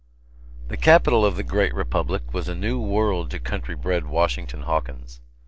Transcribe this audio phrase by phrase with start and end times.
[0.69, 5.21] The capital of the Great Republic was a new world to country bred Washington Hawkins.